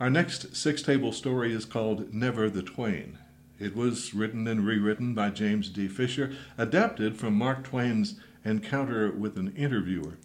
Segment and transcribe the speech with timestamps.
[0.00, 3.18] Our next six table story is called Never the Twain.
[3.58, 5.88] It was written and rewritten by James D.
[5.88, 10.16] Fisher, adapted from Mark Twain's Encounter with an Interviewer.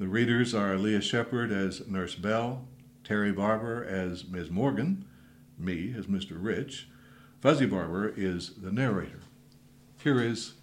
[0.00, 2.66] The readers are Leah Shepard as Nurse Bell,
[3.04, 4.50] Terry Barber as Ms.
[4.50, 5.04] Morgan,
[5.56, 6.32] me as Mr.
[6.32, 6.88] Rich.
[7.40, 9.20] Fuzzy Barber is the narrator.
[10.02, 10.54] Here is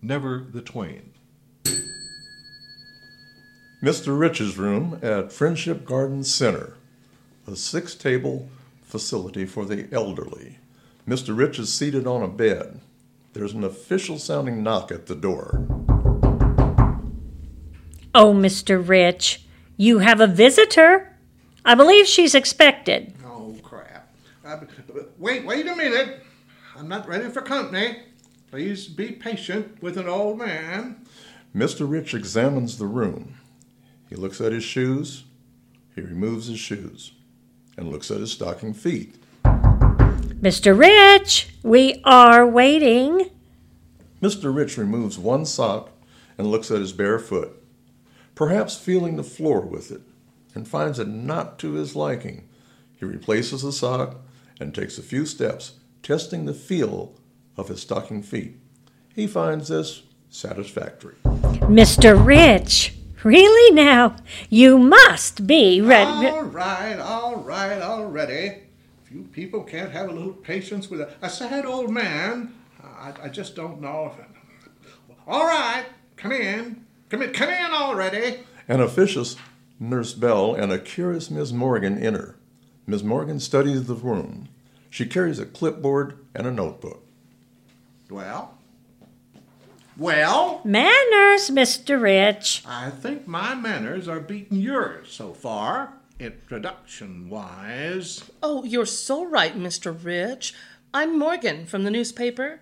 [0.00, 1.12] Never the Twain.
[3.82, 4.18] Mr.
[4.18, 6.72] Rich's room at Friendship Garden Center,
[7.48, 8.48] a six table
[8.82, 10.58] facility for the elderly.
[11.06, 11.36] Mr.
[11.36, 12.80] Rich is seated on a bed.
[13.32, 15.66] There's an official sounding knock at the door.
[18.14, 18.86] Oh, Mr.
[18.86, 21.16] Rich, you have a visitor.
[21.64, 23.14] I believe she's expected.
[23.24, 24.12] Oh, crap.
[24.44, 24.60] Uh,
[25.18, 26.22] wait, wait a minute.
[26.76, 28.02] I'm not ready for company.
[28.50, 31.04] Please be patient with an old man.
[31.54, 31.90] Mr.
[31.90, 33.34] Rich examines the room.
[34.08, 35.24] He looks at his shoes.
[35.94, 37.12] He removes his shoes
[37.78, 39.14] and looks at his stocking feet.
[39.44, 40.78] Mr.
[40.78, 43.30] Rich, we are waiting.
[44.20, 44.54] Mr.
[44.54, 45.90] Rich removes one sock
[46.36, 47.50] and looks at his bare foot,
[48.34, 50.02] perhaps feeling the floor with it,
[50.54, 52.48] and finds it not to his liking.
[52.96, 54.16] He replaces the sock
[54.60, 57.14] and takes a few steps, testing the feel
[57.56, 58.56] of his stocking feet.
[59.14, 61.14] He finds this satisfactory.
[61.24, 62.24] Mr.
[62.24, 64.16] Rich, really now?
[64.48, 66.28] You must be ready.
[66.28, 68.62] All right, all right, already.
[69.04, 73.12] If you people can't have a little patience with a, a sad old man, I,
[73.24, 74.26] I just don't know if.
[75.26, 75.84] All right,
[76.16, 76.84] come in.
[77.08, 78.40] Come in, come in already.
[78.66, 79.36] An officious
[79.80, 82.36] Nurse Bell and a curious Miss Morgan enter.
[82.86, 84.48] Miss Morgan studies the room.
[84.90, 87.02] She carries a clipboard and a notebook.
[88.10, 88.57] Well?
[89.98, 90.60] Well?
[90.62, 92.00] Manners, Mr.
[92.00, 92.62] Rich.
[92.64, 98.30] I think my manners are beating yours so far, introduction wise.
[98.40, 99.92] Oh, you're so right, Mr.
[99.92, 100.54] Rich.
[100.94, 102.60] I'm Morgan from the newspaper.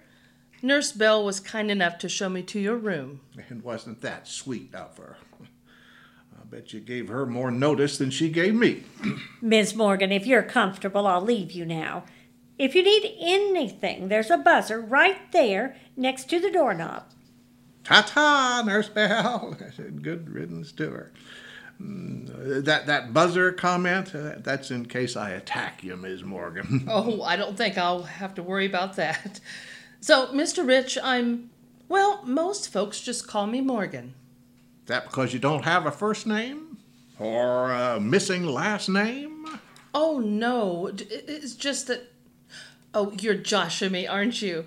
[0.62, 3.20] Nurse Bell was kind enough to show me to your room.
[3.50, 5.18] And wasn't that sweet of her?
[5.42, 8.84] I bet you gave her more notice than she gave me.
[9.42, 12.04] Miss Morgan, if you're comfortable, I'll leave you now.
[12.58, 17.04] If you need anything, there's a buzzer right there next to the doorknob.
[17.86, 19.56] Ta ta, Nurse Bell.
[19.66, 21.12] I said, Good riddance to her.
[21.80, 26.24] Mm, That that buzzer comment, uh, that's in case I attack you, Ms.
[26.24, 26.84] Morgan.
[26.90, 29.40] Oh, I don't think I'll have to worry about that.
[30.00, 30.66] So, Mr.
[30.66, 31.50] Rich, I'm.
[31.88, 34.14] Well, most folks just call me Morgan.
[34.86, 36.78] that because you don't have a first name?
[37.18, 39.46] Or a missing last name?
[39.94, 40.90] Oh, no.
[40.92, 42.10] It's just that.
[42.92, 44.66] Oh, you're joshing me, aren't you?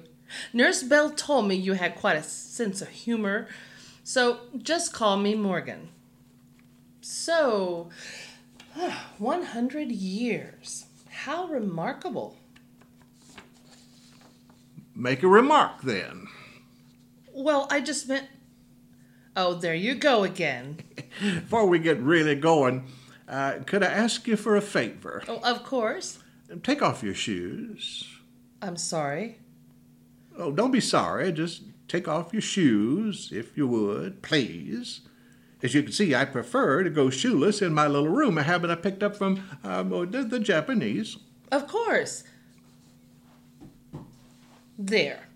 [0.54, 3.48] Nurse Bell told me you had quite a sense of humor,
[4.04, 5.90] so just call me Morgan.
[7.02, 7.90] So,
[9.18, 10.86] 100 years.
[11.10, 12.38] How remarkable.
[14.96, 16.28] Make a remark then.
[17.34, 18.28] Well, I just meant.
[19.36, 20.80] Oh, there you go again.
[21.22, 22.86] Before we get really going,
[23.28, 25.24] uh, could I ask you for a favor?
[25.28, 26.20] Oh, of course.
[26.64, 28.08] Take off your shoes.
[28.62, 29.40] I'm sorry.
[30.40, 31.32] Oh, don't be sorry.
[31.34, 35.02] Just take off your shoes, if you would, please.
[35.62, 38.70] As you can see, I prefer to go shoeless in my little room, a habit
[38.70, 41.18] I picked up from um, oh, the, the Japanese.
[41.52, 42.24] Of course.
[44.78, 45.28] There.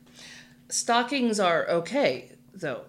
[0.70, 2.86] Stockings are okay, though.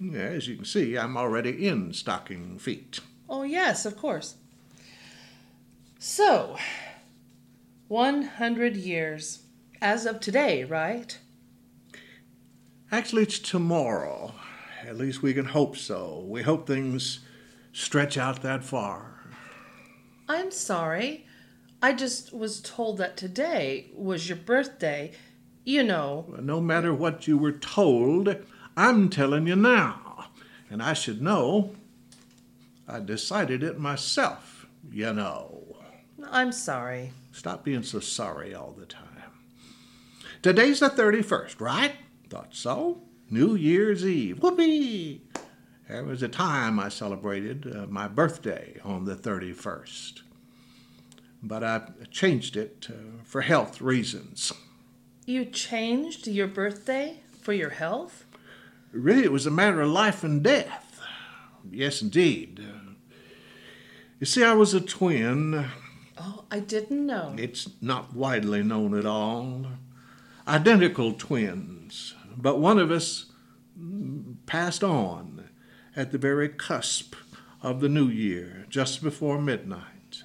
[0.00, 3.00] Yeah, as you can see, I'm already in stocking feet.
[3.28, 4.36] Oh, yes, of course.
[5.98, 6.56] So,
[7.88, 9.40] 100 years.
[9.80, 11.16] As of today, right?
[12.90, 14.32] Actually, it's tomorrow.
[14.84, 16.24] At least we can hope so.
[16.26, 17.20] We hope things
[17.72, 19.20] stretch out that far.
[20.28, 21.26] I'm sorry.
[21.80, 25.12] I just was told that today was your birthday.
[25.64, 26.34] You know.
[26.40, 28.34] No matter what you were told,
[28.76, 30.30] I'm telling you now.
[30.70, 31.74] And I should know.
[32.88, 35.76] I decided it myself, you know.
[36.30, 37.12] I'm sorry.
[37.32, 39.07] Stop being so sorry all the time.
[40.40, 41.96] Today's the 31st, right?
[42.30, 43.02] Thought so.
[43.28, 44.40] New Year's Eve.
[44.40, 45.22] Whoopee!
[45.88, 50.22] There was a time I celebrated uh, my birthday on the 31st.
[51.42, 51.82] But I
[52.12, 54.52] changed it uh, for health reasons.
[55.26, 58.24] You changed your birthday for your health?
[58.92, 61.00] Really, it was a matter of life and death.
[61.68, 62.60] Yes, indeed.
[62.62, 62.92] Uh,
[64.20, 65.66] you see, I was a twin.
[66.16, 67.34] Oh, I didn't know.
[67.36, 69.66] It's not widely known at all.
[70.48, 73.26] Identical twins, but one of us
[74.46, 75.50] passed on
[75.94, 77.14] at the very cusp
[77.62, 80.22] of the new year, just before midnight.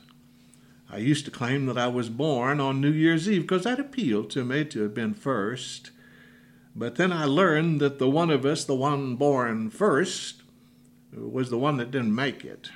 [0.90, 4.30] I used to claim that I was born on New Year's Eve because that appealed
[4.30, 5.92] to me to have been first.
[6.74, 10.42] But then I learned that the one of us, the one born first,
[11.12, 12.70] was the one that didn't make it.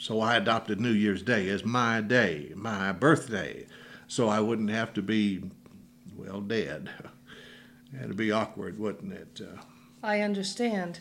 [0.00, 3.66] So I adopted New Year's Day as my day, my birthday,
[4.08, 5.44] so I wouldn't have to be,
[6.16, 6.90] well, dead.
[7.94, 9.40] It'd be awkward, wouldn't it?
[9.40, 9.60] Uh,
[10.02, 11.00] I understand.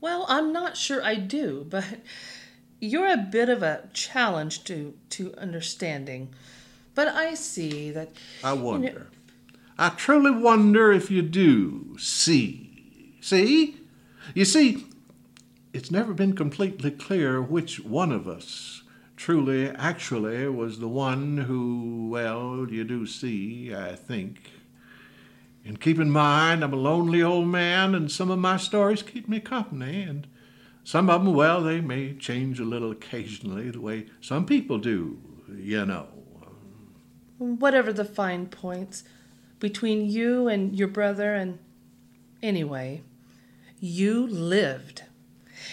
[0.00, 1.84] Well, I'm not sure I do, but
[2.80, 6.34] you're a bit of a challenge to to understanding.
[6.94, 8.10] But I see that
[8.42, 9.08] I wonder.
[9.78, 13.16] I truly wonder if you do see.
[13.20, 13.76] See?
[14.34, 14.86] You see,
[15.72, 18.83] it's never been completely clear which one of us
[19.24, 24.50] truly, actually, was the one who, well, you do see, I think.
[25.64, 29.26] And keep in mind, I'm a lonely old man, and some of my stories keep
[29.26, 30.26] me company, and
[30.84, 35.18] some of them, well, they may change a little occasionally, the way some people do,
[35.56, 36.08] you know.
[37.38, 39.04] whatever the fine points
[39.58, 41.58] between you and your brother and
[42.42, 43.00] anyway,
[43.80, 45.04] you lived.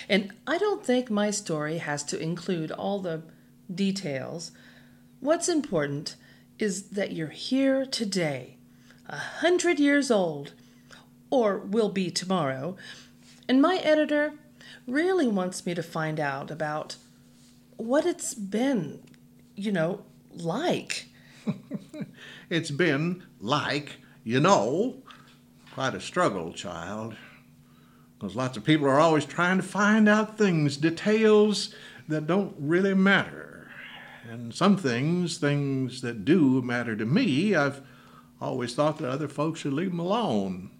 [0.07, 3.23] And I don't think my story has to include all the
[3.75, 4.51] details.
[5.19, 6.15] What's important
[6.59, 8.57] is that you're here today,
[9.07, 10.53] a hundred years old,
[11.29, 12.75] or will be tomorrow,
[13.47, 14.33] and my editor
[14.87, 16.95] really wants me to find out about
[17.77, 18.99] what it's been,
[19.55, 20.03] you know,
[20.33, 21.07] like.
[22.51, 23.95] It's been like,
[24.25, 24.97] you know,
[25.73, 27.15] quite a struggle, child.
[28.19, 31.73] Because lots of people are always trying to find out things, details
[32.09, 33.50] that don't really matter.
[34.29, 37.81] And some things, things that do matter to me, I've
[38.39, 40.71] always thought that other folks should leave them alone.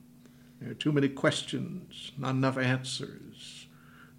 [0.60, 3.66] There are too many questions, not enough answers,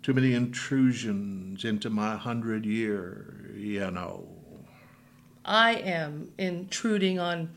[0.03, 4.29] too many intrusions into my hundred year, you know.
[5.45, 7.51] I am intruding on,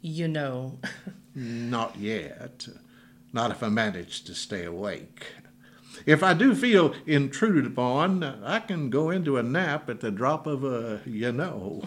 [0.00, 0.78] you know.
[1.34, 2.68] Not yet.
[3.32, 5.26] Not if I manage to stay awake.
[6.04, 10.46] If I do feel intruded upon, I can go into a nap at the drop
[10.46, 11.82] of a you know.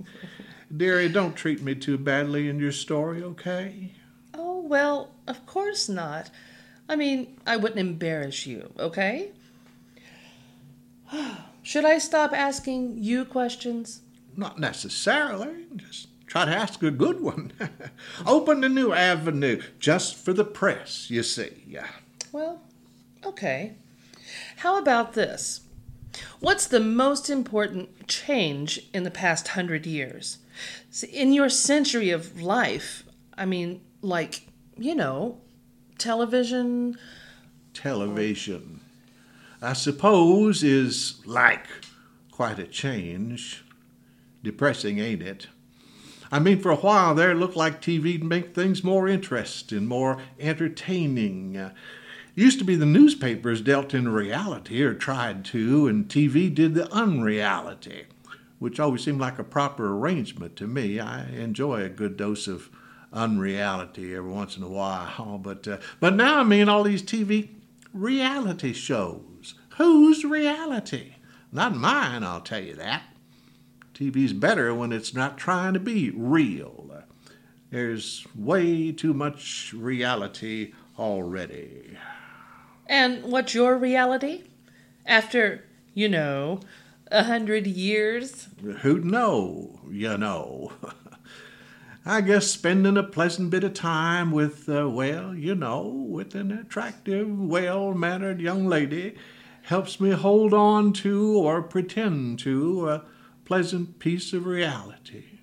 [0.76, 3.92] Dearie, don't treat me too badly in your story, okay?
[4.34, 6.30] oh, well, of course not.
[6.88, 9.32] I mean, I wouldn't embarrass you, okay?
[11.62, 14.00] Should I stop asking you questions?
[14.36, 15.66] Not necessarily.
[15.76, 17.52] Just try to ask a good one.
[18.26, 21.78] Open a new avenue just for the press, you see.
[22.32, 22.62] Well,
[23.24, 23.74] okay.
[24.56, 25.60] How about this?
[26.40, 30.38] What's the most important change in the past hundred years?
[31.12, 33.04] In your century of life,
[33.36, 35.38] I mean, like, you know,
[35.98, 36.98] television,
[37.74, 38.80] Television,
[39.62, 41.66] I suppose, is like
[42.32, 43.64] quite a change.
[44.42, 45.46] Depressing, ain't it?
[46.32, 50.20] I mean, for a while there, it looked like TV'd make things more interesting, more
[50.40, 51.70] entertaining.
[52.38, 56.88] Used to be the newspapers dealt in reality, or tried to, and TV did the
[56.92, 58.04] unreality,
[58.60, 61.00] which always seemed like a proper arrangement to me.
[61.00, 62.70] I enjoy a good dose of
[63.12, 67.48] unreality every once in a while, but uh, but now I mean all these TV
[67.92, 69.54] reality shows.
[69.70, 71.14] Whose reality?
[71.50, 73.02] Not mine, I'll tell you that.
[73.94, 77.02] TV's better when it's not trying to be real.
[77.72, 81.98] There's way too much reality already.
[82.88, 84.44] And what's your reality?
[85.04, 85.64] After,
[85.94, 86.60] you know,
[87.10, 88.48] a hundred years?
[88.80, 90.72] Who'd know, you know?
[92.06, 96.50] I guess spending a pleasant bit of time with, uh, well, you know, with an
[96.50, 99.16] attractive, well mannered young lady
[99.62, 103.04] helps me hold on to or pretend to a
[103.44, 105.37] pleasant piece of reality.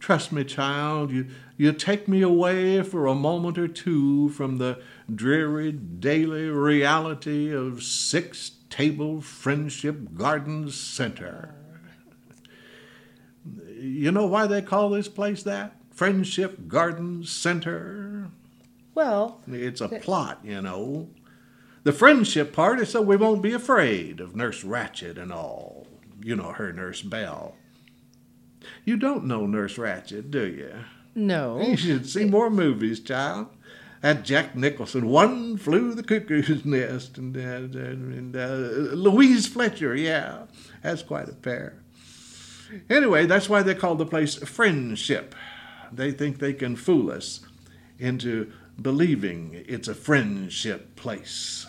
[0.00, 1.26] Trust me, child, you,
[1.58, 4.80] you take me away for a moment or two from the
[5.14, 11.54] dreary daily reality of Six Table Friendship Gardens Center.
[13.68, 15.76] You know why they call this place that?
[15.90, 18.30] Friendship Gardens Center.
[18.94, 21.10] Well, It's a plot, you know.
[21.82, 25.86] The friendship part is so we won't be afraid of Nurse Ratched and all.
[26.22, 27.54] You know her, Nurse Bell.
[28.84, 30.72] You don't know Nurse Ratched, do you?
[31.14, 31.60] no.
[31.60, 33.48] You should see more movies, child.
[34.00, 38.46] That Jack Nicholson, One Flew the Cuckoo's Nest, and, uh, and uh,
[38.94, 40.44] Louise Fletcher, yeah,
[40.82, 41.74] that's quite a pair.
[42.88, 45.34] Anyway, that's why they call the place Friendship.
[45.92, 47.40] They think they can fool us
[47.98, 48.50] into
[48.80, 51.66] believing it's a friendship place.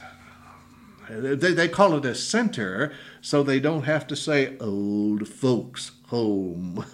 [1.19, 6.85] They, they call it a center so they don't have to say old folks home.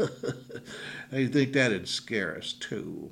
[1.12, 3.12] they think that'd scare us too.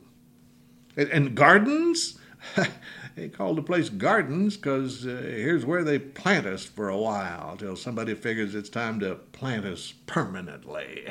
[0.97, 2.17] And, and gardens?
[3.15, 7.55] they call the place gardens because uh, here's where they plant us for a while
[7.57, 11.07] till somebody figures it's time to plant us permanently.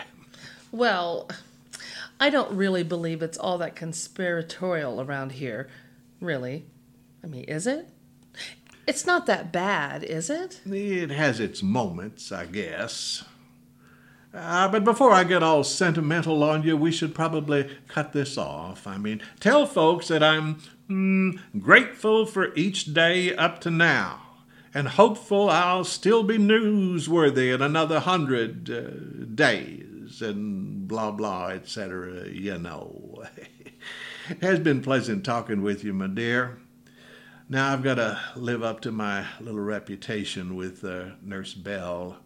[0.70, 1.28] Well,
[2.20, 5.68] I don't really believe it's all that conspiratorial around here.
[6.20, 6.66] Really.
[7.22, 7.88] I mean, is it?
[8.86, 10.60] It's not that bad, is it?
[10.66, 13.24] It has its moments, I guess.
[14.34, 18.86] Uh, but before I get all sentimental on you, we should probably cut this off.
[18.86, 20.60] I mean, tell folks that I'm
[20.90, 24.22] mm, grateful for each day up to now,
[24.74, 32.28] and hopeful I'll still be newsworthy in another hundred uh, days, and blah blah, etc.
[32.28, 33.22] You know.
[34.28, 36.58] it has been pleasant talking with you, my dear.
[37.54, 42.16] Now I've got to live up to my little reputation with uh, Nurse Bell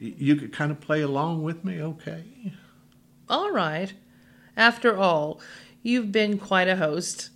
[0.00, 2.24] you could kind of play along with me, okay?
[3.28, 3.94] All right.
[4.56, 5.40] After all,
[5.84, 7.30] you've been quite a host.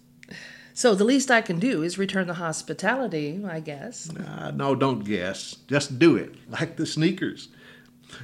[0.75, 4.11] So the least I can do is return the hospitality, I guess.
[4.11, 5.59] Uh, no, don't guess.
[5.68, 7.50] Just do it, like the sneakers.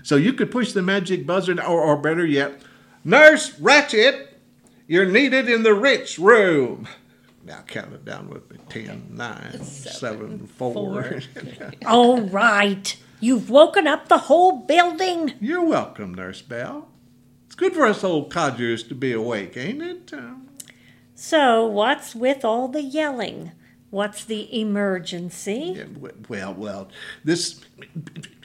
[0.02, 2.60] So you could push the magic buzzer, or, or better yet,
[3.04, 4.26] Nurse Ratched,
[4.88, 6.88] you're needed in the rich room.
[7.44, 8.58] Now count it down with me.
[8.68, 10.72] Ten, nine, seven, four.
[10.72, 11.20] four.
[11.86, 12.96] All right.
[13.20, 15.34] You've woken up the whole building.
[15.40, 16.88] You're welcome, Nurse Bell.
[17.46, 20.10] It's good for us old codgers to be awake, ain't it?
[21.14, 23.52] So, what's with all the yelling?
[23.94, 25.86] What's the emergency?
[26.28, 26.88] well, well,
[27.22, 27.60] this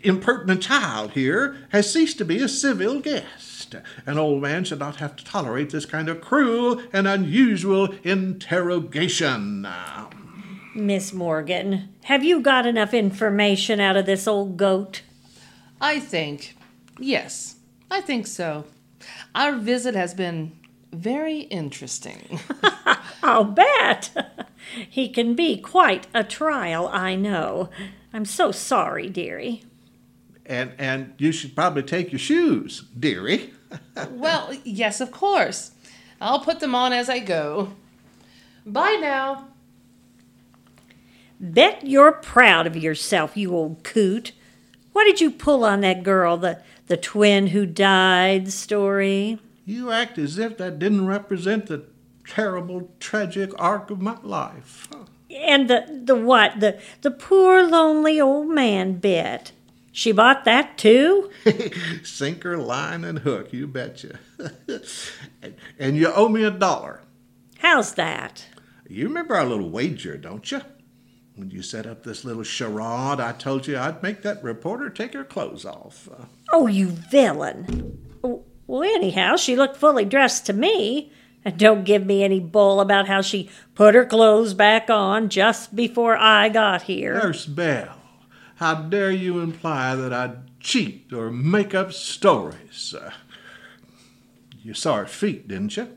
[0.03, 3.75] impertinent child here has ceased to be a civil guest.
[4.05, 9.67] An old man should not have to tolerate this kind of cruel and unusual interrogation.
[10.75, 15.01] Miss Morgan, have you got enough information out of this old goat?
[15.81, 16.57] I think,
[16.99, 17.55] yes,
[17.89, 18.65] I think so.
[19.33, 20.59] Our visit has been
[20.91, 22.39] very interesting.
[23.29, 24.09] I'll bet.
[24.89, 27.69] he can be quite a trial, I know.
[28.11, 29.61] I'm so sorry, dearie.
[30.47, 33.53] and and you should probably take your shoes, dearie.
[34.09, 35.71] well, yes, of course.
[36.19, 37.73] I'll put them on as I go.
[38.65, 39.47] Bye now.
[41.39, 44.31] Bet you're proud of yourself, you old coot.
[44.91, 49.37] What did you pull on that girl, the, the twin who died story?
[49.65, 51.85] You act as if that didn't represent the
[52.29, 54.87] terrible, tragic arc of my life.
[55.29, 56.59] And the, the what?
[56.59, 59.51] The, the poor, lonely old man bit.
[59.91, 61.29] She bought that too?
[62.03, 64.19] Sinker, line, and hook, you betcha.
[65.41, 67.01] and, and you owe me a dollar.
[67.57, 68.45] How's that?
[68.87, 70.61] You remember our little wager, don't you?
[71.35, 75.13] When you set up this little charade, I told you I'd make that reporter take
[75.13, 76.09] her clothes off.
[76.51, 77.97] Oh, you villain.
[78.21, 81.11] Well, anyhow, she looked fully dressed to me.
[81.45, 85.75] And don't give me any bull about how she put her clothes back on just
[85.75, 87.13] before I got here.
[87.13, 87.97] Nurse Bell,
[88.55, 92.93] how dare you imply that I'd cheat or make up stories?
[92.93, 93.11] Uh,
[94.61, 95.87] you saw her feet, didn't you?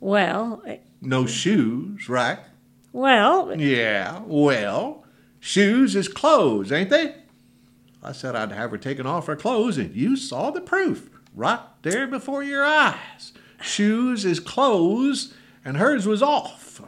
[0.00, 2.38] Well, eh, No shoes, right?
[2.92, 5.04] well, Yeah, well,
[5.40, 7.16] shoes is clothes, ain't they?
[8.02, 11.58] I said I'd have her taken off her clothes, and you saw the proof right
[11.82, 13.32] there before your eyes.
[13.60, 15.34] Shoes is clothes,
[15.64, 16.80] and hers was off.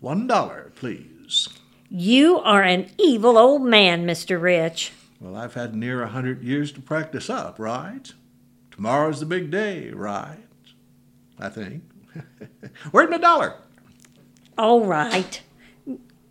[0.00, 1.48] One dollar, please.
[1.90, 4.40] you are an evil old man, Mr.
[4.40, 4.92] Rich.
[5.20, 8.12] Well, I've had near a hundred years to practice up, right?
[8.70, 10.38] Tomorrow's the big day, right?
[11.38, 11.82] I think.
[12.90, 13.54] Where's my dollar?
[14.58, 15.40] All right.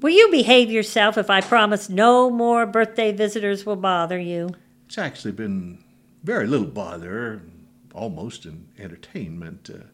[0.01, 4.49] Will you behave yourself if I promise no more birthday visitors will bother you?
[4.87, 5.83] It's actually been
[6.23, 7.41] very little bother,
[7.95, 9.69] almost an entertainment.
[9.73, 9.85] Uh,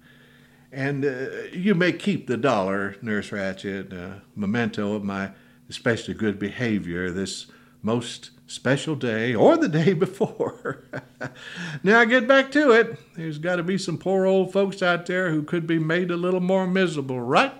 [0.71, 5.31] and uh, you may keep the dollar, Nurse Ratched, a memento of my
[5.69, 7.47] especially good behavior this
[7.81, 10.83] most special day or the day before.
[11.83, 12.99] now get back to it.
[13.15, 16.17] There's got to be some poor old folks out there who could be made a
[16.17, 17.53] little more miserable, right?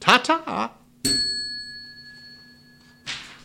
[0.00, 0.72] Ta ta.